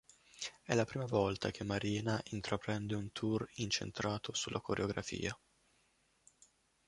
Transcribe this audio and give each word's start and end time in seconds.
È 0.63 0.73
la 0.73 0.83
prima 0.83 1.05
volta 1.05 1.51
che 1.51 1.63
Marina 1.63 2.19
intraprende 2.31 2.95
un 2.95 3.11
tour 3.11 3.47
incentrato 3.57 4.33
sulla 4.33 4.59
coreografia. 4.59 5.37